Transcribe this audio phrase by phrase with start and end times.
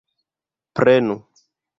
[0.79, 1.19] Prenu!